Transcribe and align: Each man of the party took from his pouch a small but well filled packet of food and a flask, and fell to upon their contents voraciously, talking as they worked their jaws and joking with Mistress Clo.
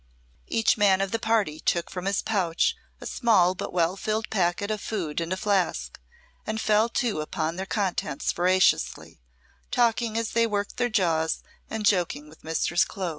Each 0.47 0.79
man 0.79 0.99
of 0.99 1.11
the 1.11 1.19
party 1.19 1.59
took 1.59 1.91
from 1.91 2.05
his 2.07 2.23
pouch 2.23 2.75
a 2.99 3.05
small 3.05 3.53
but 3.53 3.71
well 3.71 3.95
filled 3.95 4.31
packet 4.31 4.71
of 4.71 4.81
food 4.81 5.21
and 5.21 5.31
a 5.31 5.37
flask, 5.37 5.99
and 6.43 6.59
fell 6.59 6.89
to 6.89 7.21
upon 7.21 7.55
their 7.55 7.67
contents 7.67 8.31
voraciously, 8.31 9.21
talking 9.69 10.17
as 10.17 10.31
they 10.31 10.47
worked 10.47 10.77
their 10.77 10.89
jaws 10.89 11.43
and 11.69 11.85
joking 11.85 12.27
with 12.29 12.43
Mistress 12.43 12.83
Clo. 12.83 13.09